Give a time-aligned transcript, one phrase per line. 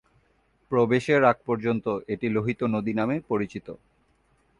[0.71, 3.67] প্রবেশের আগ পর্যন্ত এটি লোহিত নদী নামে পরিচিত।